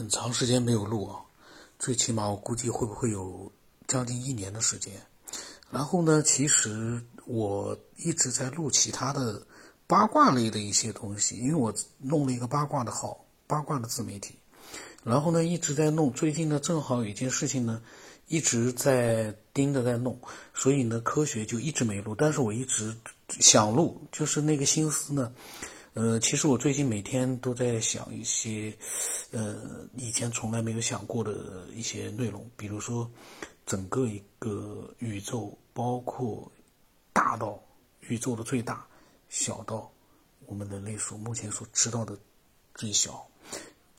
[0.00, 1.20] 很长时间没有录啊，
[1.78, 3.52] 最起码我估计会不会有
[3.86, 4.94] 将近一年的时间。
[5.70, 9.42] 然后呢，其实我一直在录其他的
[9.86, 14.34] 八卦类的一些东西，因为我弄了一个八卦的号，八卦的自媒体。
[15.04, 16.10] 然后呢，一直在弄。
[16.14, 17.82] 最近呢，正好有一件事情呢，
[18.26, 20.18] 一直在盯着在弄，
[20.54, 22.14] 所以呢，科学就一直没录。
[22.14, 22.96] 但是我一直
[23.38, 25.30] 想录，就是那个心思呢。
[25.94, 28.72] 呃，其实我最近每天都在想一些，
[29.32, 29.56] 呃，
[29.96, 33.10] 以前从来没有想过的一些内容，比如说，
[33.66, 36.50] 整个一个宇宙，包括
[37.12, 37.60] 大到
[38.02, 38.86] 宇宙的最大，
[39.28, 39.90] 小到
[40.46, 42.16] 我们人类所目前所知道的
[42.76, 43.26] 最小，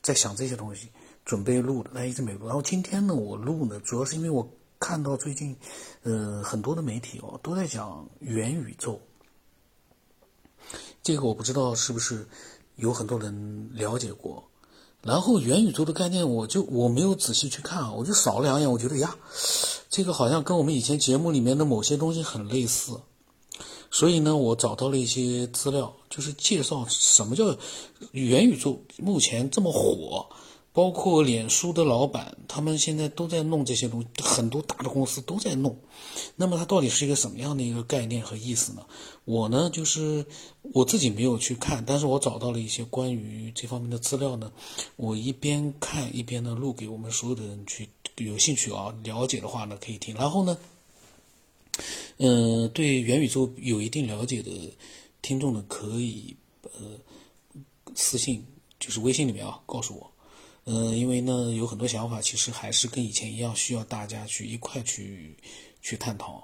[0.00, 0.88] 在想这些东西，
[1.26, 2.46] 准备录的，但一直没录。
[2.46, 4.50] 然后今天呢，我录呢，主要是因为我
[4.80, 5.54] 看到最近，
[6.04, 8.98] 呃，很多的媒体哦都在讲元宇宙。
[11.02, 12.26] 这个我不知道是不是
[12.76, 14.44] 有很多人了解过，
[15.02, 19.16] 然后元宇宙的概念，我就我没有仔细去看，我就扫了两眼，我觉得呀，
[19.90, 23.00] 这个好像跟我们以前节目里面的某些东西很类似，
[23.90, 27.56] 所以呢，我找到了一些资料，就是介绍什么叫
[28.12, 30.26] 元宇宙，目前这么火。
[30.72, 35.76] 包括脸书的老板，他们现在都在弄这些东西，很多大的公司都在弄。
[36.34, 38.86] 那么它到底是一个什么样的一个概念和意思呢？
[39.24, 40.24] 我呢，就是
[40.62, 44.50] 我自己没有去看，但是我找到了一些关于这方面的资料呢。
[44.96, 50.14] 我一边看一边呢录给我们所有的人去，有兴趣啊了解的话呢可以听。
[50.14, 50.56] 然后呢，
[52.16, 54.50] 嗯，对元宇宙有一定了解的
[55.20, 56.98] 听众呢，可以呃
[57.94, 58.42] 私信，
[58.80, 60.11] 就是微信里面啊告诉我。
[60.64, 65.36] 嗯，因为呢，有很多想法，其实还是跟以前一样，需要大家去一块去
[65.80, 66.42] 去探讨。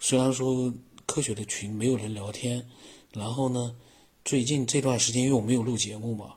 [0.00, 0.72] 虽然说
[1.04, 2.66] 科学的群没有人聊天，
[3.12, 3.76] 然后呢，
[4.24, 6.34] 最近这段时间因为我没有录节目嘛，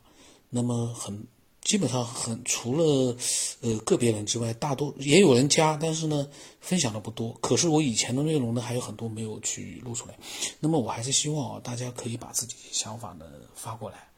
[0.49, 1.25] 那么很
[1.61, 3.15] 基本上很除了
[3.61, 6.27] 呃个别人之外，大多也有人加，但是呢，
[6.59, 7.31] 分享的不多。
[7.41, 10.17] 可是我以前的内容呢，还有很多没有去录出来。
[10.59, 13.25] 那么我还是希望啊，大家可以把自己想法呢
[13.55, 14.09] 发过来。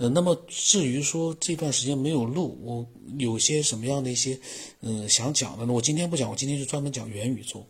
[0.00, 2.86] 呃，那么至于说这段时间没有录，我
[3.18, 4.40] 有些什么样的一些，
[4.80, 5.74] 呃，想讲的呢？
[5.74, 7.66] 我今天不讲，我今天就专门讲元宇宙。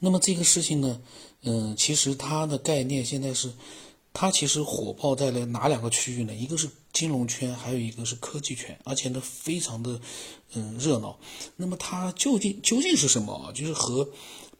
[0.00, 1.00] 那么这个事情呢，
[1.44, 3.50] 嗯，其实它的概念现在是，
[4.12, 6.34] 它其实火爆在了哪两个区域呢？
[6.34, 9.98] 一个是金融圈，还有一个是科技圈，而且呢，非常的
[10.52, 11.18] 嗯热闹。
[11.56, 13.50] 那么它究竟究竟是什么啊？
[13.52, 14.06] 就是和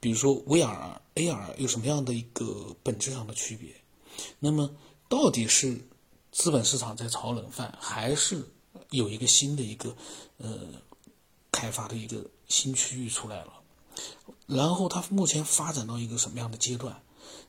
[0.01, 3.69] 比如说 VR、AR 有什么样的一个本质上的区别？
[4.39, 4.71] 那么
[5.11, 5.79] 到底是？
[6.33, 8.41] 资本市场在炒冷饭，还是
[8.91, 9.93] 有一个新的一个
[10.39, 10.61] 呃
[11.51, 13.53] 开发的一个新区域出来了。
[14.47, 17.03] 然后它目前发展到一个什么样的阶段？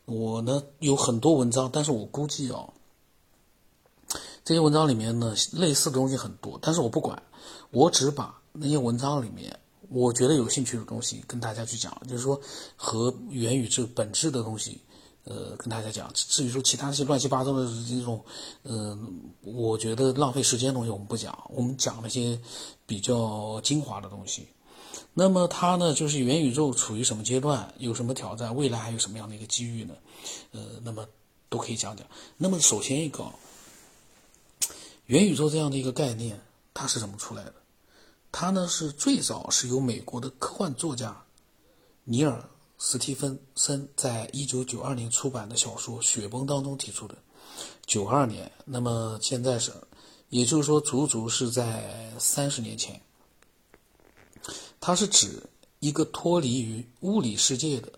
[0.05, 2.73] 我呢有很多文章，但是我估计啊，
[4.43, 7.21] 这些文章里面呢类似的东西很多，但是我不管，
[7.69, 12.41] 我只把那些文章里面我觉得有兴趣的东西跟大家去讲，就是说
[12.75, 14.81] 和元宇宙本质的东西。
[15.23, 18.23] 呃，跟大家讲，至于说其他那些乱七八糟的这种，
[18.63, 18.97] 呃，
[19.41, 22.39] 我觉得浪费时间的东西我们不讲，我们讲那些
[22.87, 24.47] 比较精华的东西。
[25.13, 29.93] 那么它呢，就是元宇宙处于什么阶段，有什么挑战，未来还有什么样的一个机遇呢？
[30.53, 31.05] 呃，那么
[31.49, 32.07] 都可以讲讲。
[32.37, 33.31] 那么首先一个，
[35.05, 36.41] 元宇宙这样的一个概念，
[36.73, 37.53] 它是怎么出来的？
[38.31, 41.23] 它呢是最早是由美国的科幻作家
[42.05, 42.49] 尼尔。
[42.83, 47.15] 斯蒂芬森在一九九二年出版的小说《雪崩》当中提出的，
[47.85, 49.71] 九二年，那么现在是，
[50.29, 52.99] 也就是说，足足是在三十年前。
[54.79, 55.43] 它是指
[55.79, 57.93] 一个脱离于物理世界的、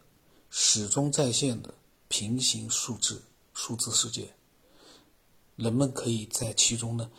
[0.49, 1.73] 始终在线的
[2.09, 3.23] 平行数字
[3.53, 4.27] 数字世界，
[5.55, 7.09] 人们可以在其中呢，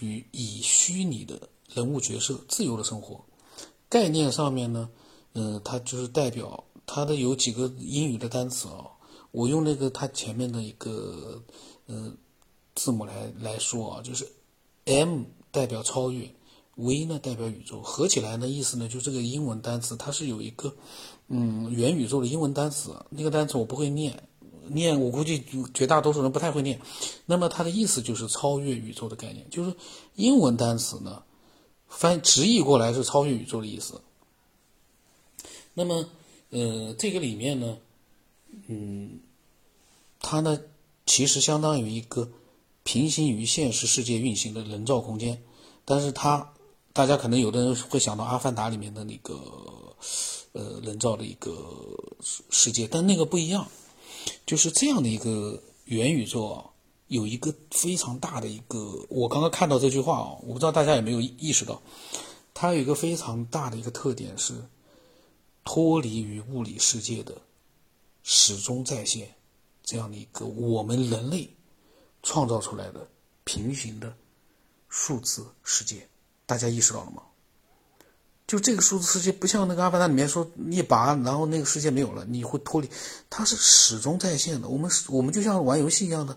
[0.00, 3.22] 与以虚拟的人物角色自由的生活。
[3.90, 4.88] 概念上面呢，
[5.34, 6.64] 嗯，它就是代表。
[6.86, 8.86] 它的有几个英语的单词啊，
[9.30, 11.42] 我用那个它前面的一个
[11.86, 12.12] 呃
[12.74, 14.30] 字母来来说啊，就是
[14.84, 16.28] M 代表超越
[16.74, 20.74] ，V 呢代表宇宙，合起来呢意思呢就这个英文单词它是有一个
[21.28, 24.28] 嗯元宇宙的英文单词，那个单词我不会念，
[24.66, 26.80] 念我估计绝大多数人不太会念，
[27.24, 29.74] 那么它的意思就是超越宇宙的概念，就是
[30.16, 31.22] 英文单词呢
[31.88, 34.00] 翻直译过来是超越宇宙的意思，
[35.74, 36.04] 那么。
[36.52, 37.78] 呃，这个里面呢，
[38.66, 39.20] 嗯，
[40.20, 40.60] 它呢
[41.06, 42.30] 其实相当于一个
[42.82, 45.42] 平行于现实世界运行的人造空间，
[45.86, 46.52] 但是它
[46.92, 49.34] 大家可能有的人会想到《阿凡达》里面的那个
[50.52, 51.50] 呃人造的一个
[52.50, 53.66] 世界，但那个不一样，
[54.44, 56.66] 就是这样的一个元宇宙啊，
[57.08, 61.80] 有一个非常大的一个，我刚刚看到这句话啊，我不知道大家有没有意识到，
[62.52, 64.52] 它有一个非常大的一个特点是
[65.64, 67.36] 脱离于物理世界的
[68.22, 69.34] 始终在线
[69.82, 71.48] 这样的一个我们人类
[72.22, 73.08] 创造出来的
[73.44, 74.14] 平行的
[74.88, 76.08] 数字世界，
[76.46, 77.22] 大家意识到了吗？
[78.46, 82.88] 就这个数字世界不像那个《阿凡达》里面说一拔，然后那个世界没有了，你会脱离，
[83.30, 84.68] 它是始终在线的。
[84.68, 86.36] 我们我们就像玩游戏一样的，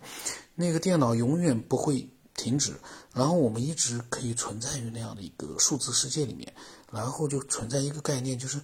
[0.53, 2.73] 那个电脑永远不会停止，
[3.13, 6.53] 然后我们一直可以存在于那样的一个数字世界里面，
[6.89, 8.61] 然后就存在一个概念，就是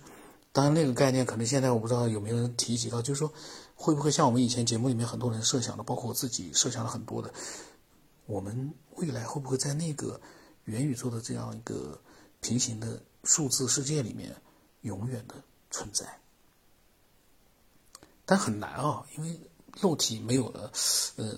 [0.52, 3.34] 当然那个概念可能现在我不知道有没有人提及到，就是说
[3.76, 7.34] 会不会像我们以前节目里面很多人设想的，包括我自己设想了很多的，
[8.26, 10.20] 我们未来会不会在那个
[10.66, 12.00] 元宇宙的这样一个
[12.40, 13.02] 平行的。
[13.24, 14.36] 数字世界里面
[14.82, 15.36] 永远的
[15.70, 16.20] 存在，
[18.26, 19.40] 但很难啊，因为
[19.80, 20.72] 肉体没有了。
[21.18, 21.38] 呃，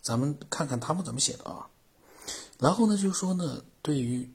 [0.00, 1.68] 咱们看看他们怎么写的啊。
[2.58, 4.28] 然后呢，就是说呢，对于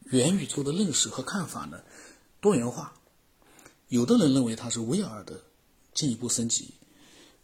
[0.00, 1.80] 元宇宙的认识和看法呢，
[2.42, 2.92] 多元化。
[3.88, 5.40] 有的人认为它是 VR 的
[5.94, 6.74] 进一步升级，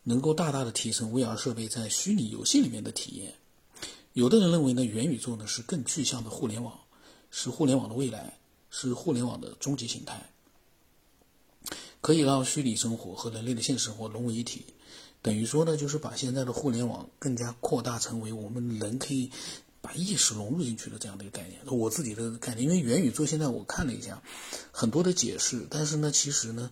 [0.02, 3.34] 能够大大的提升 VR 设备在虚拟游戏里面的体验。
[4.12, 6.78] 有的人认为呢，元宇宙呢是更具象的互联网，
[7.30, 8.38] 是互联网的未来。
[8.74, 10.30] 是互联网的终极形态，
[12.00, 14.64] 可以让虚拟生活和人类的现实生活融为一体，
[15.20, 19.30] 等于说呢，就是把现在的互联网更加扩大成为我们人可以
[19.94, 21.60] 意识融入进去的这样的一个概念。
[21.66, 24.22] 我自己的概念，因为元宇宙现在我看了一下，
[24.70, 26.70] 很多的解释，但是呢，其实呢，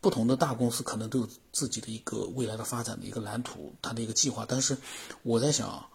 [0.00, 4.44] 不同的大公司可能都有自己的一个未来的发展的一个蓝图，它的一个计划。
[4.48, 4.76] 但是
[5.22, 5.88] 我在想，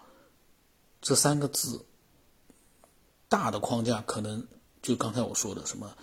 [1.02, 1.86] 这三个字
[3.28, 4.48] 大的框架可能。
[4.82, 5.96] 就刚才我说的什么，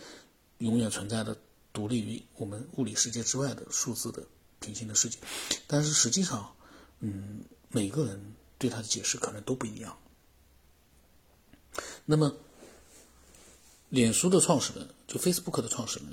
[0.59, 1.37] 永远存在的、
[1.73, 4.23] 独立于我们物理世界之外的数字的
[4.61, 5.19] 平行的世界，
[5.67, 6.55] 但是实际上，
[7.01, 7.41] 嗯，
[7.71, 9.99] 每个人对它的解释可能都不一样。
[12.11, 12.35] 那么，
[13.91, 16.09] 脸书的创始人，就 Facebook 的创始人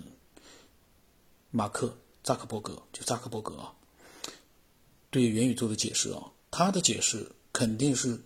[1.52, 3.74] 马克扎克伯格，就扎克伯格啊，
[5.10, 8.20] 对元宇宙的解释啊，他的解释肯定是，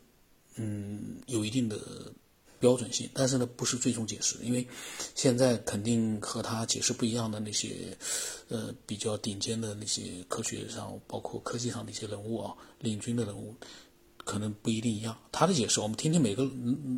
[0.56, 1.80] 嗯，有一定的。
[2.60, 4.68] 标准性，但是呢，不是最终解释，因为
[5.16, 7.98] 现在肯定和他解释不一样的那些，
[8.50, 13.56] 呃，比较顶尖的那些科学上，包括科技上的一些人物啊，领军的人物，
[14.30, 15.18] 可能不一定一样。
[15.32, 16.44] 他的解释，我们听听每个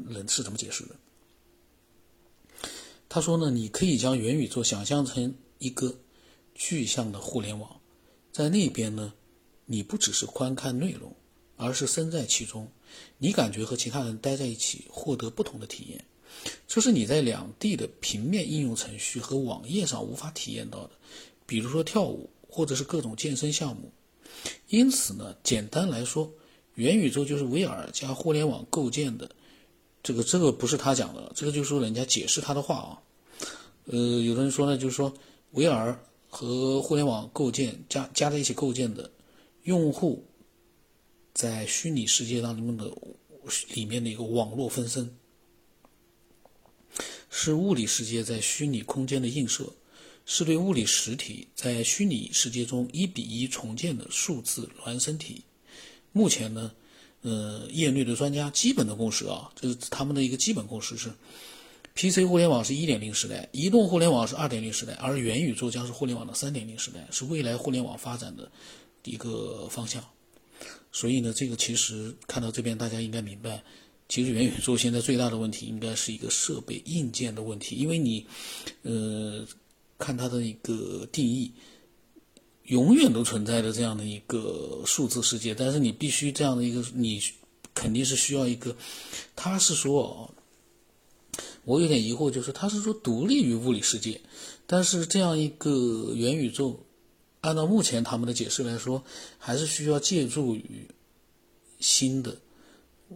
[0.10, 0.96] 人是怎么解释的。
[3.08, 5.96] 他说呢，你可以将元宇宙想象成一个
[6.54, 7.80] 具象的互联网，
[8.34, 9.14] 在那边呢，
[9.66, 11.16] 你不只是观看内容。
[11.64, 12.68] 而是身在其中，
[13.20, 16.06] 你感觉和其他人待在一起，获得不同的体验，
[16.68, 20.92] 这是你在两地的平面应用程序和网页上无法体验到的，
[21.46, 23.92] 比如说跳舞或者是各种健身项目。
[24.70, 26.34] 因此呢，简单来说，
[26.76, 29.30] 元宇宙就是 VR 加互联网构建的。
[30.04, 33.02] 这个这个不是他讲的，这个就是说人家解释他的话啊。
[33.86, 35.14] 呃，有的人说呢，就是说
[35.54, 35.96] VR
[36.28, 39.12] 和互联网构建加加在一起构建的
[39.64, 40.26] 用户。
[41.34, 42.92] 在虚拟世界当中的
[43.74, 45.16] 里面的一个网络分身，
[47.30, 49.72] 是物理世界在虚拟空间的映射，
[50.26, 55.42] 是对物理实体在虚拟世界中一比一重建的数字孪生体。
[56.12, 56.72] 目前呢，
[57.22, 61.12] 呃，业内的专家基本的共识啊，就是他们的一个基本共识是
[61.96, 68.52] ，PC 互联网是一点零时代，移动互联网是二点零时代，而元宇宙将是互联网的三点零时代，是未来互联网发展的
[69.04, 70.04] 一个方向。
[70.92, 73.64] 所以呢，这个其实看到这边，大家应该明白，
[74.10, 78.26] 其实元宇宙现在最大的问题应该是一个设备硬件的问题，因为你，
[78.82, 79.46] 呃，
[79.98, 81.52] 看它的一个定义，
[82.66, 87.22] 永远都存在的这样的一个数字世界，但是你必须这样的一个，你
[87.74, 88.76] 肯定是需要一个，
[89.36, 90.34] 他是说，
[91.66, 94.22] 我有点疑惑，就是他是说独立于物理世界，
[94.66, 96.86] 但是这样一个元宇宙。
[97.42, 99.04] 按照目前他们的解释来说，
[99.40, 100.88] 还是需要借助于
[101.80, 102.38] 新的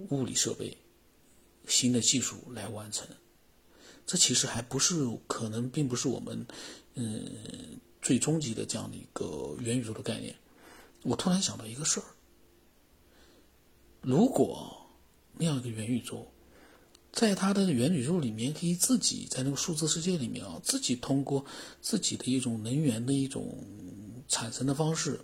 [0.09, 0.75] 物理设备、
[1.67, 3.07] 新的技术来完成。
[4.07, 4.95] 这其实还不是
[5.27, 6.43] 可能，并不是我们
[6.95, 7.35] 嗯
[8.05, 10.35] 最终极的这样的一个元宇宙的概念。
[11.01, 12.05] 我突然想到一个事儿：
[14.01, 14.85] 如果
[15.33, 16.27] 那样一个元宇宙，
[17.11, 21.43] 在它的元宇宙里面，可以自己在那个数字世界里面啊，自己通过
[21.81, 23.57] 自己的一种能源的一种
[24.27, 25.19] 产生的方式，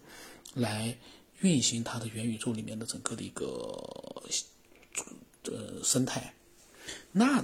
[0.55, 0.97] 来
[1.41, 3.45] 运行它的元宇宙里面的整个的一个
[5.43, 6.33] 呃生态，
[7.11, 7.43] 那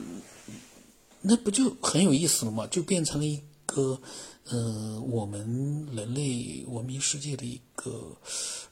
[1.21, 2.65] 那不就很有意思了吗？
[2.65, 3.39] 就变成了一
[3.77, 4.01] 个，
[4.49, 8.17] 呃，我们人类文明世界的一个，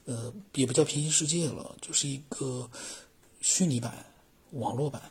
[0.04, 2.68] 呃，也不叫平行世界了，就是一个
[3.40, 4.04] 虚拟版、
[4.50, 5.02] 网络版。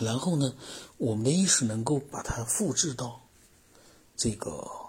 [0.00, 0.54] 然后呢，
[0.98, 3.20] 我们的意识能够把它复制到
[4.16, 4.81] 这个。